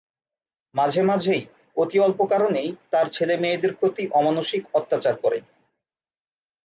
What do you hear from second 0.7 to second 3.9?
মাঝে মাঝেই অতি অল্প কারণেই তার ছেলে-মেয়েদের